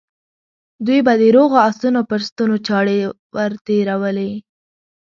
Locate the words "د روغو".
1.21-1.57